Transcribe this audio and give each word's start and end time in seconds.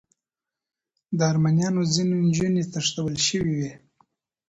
د 1.17 1.19
ارمنیانو 1.31 1.81
ځینې 1.93 2.15
نجونې 2.23 2.63
تښتول 2.73 3.15
شوې 3.27 3.53
وې. 3.59 3.71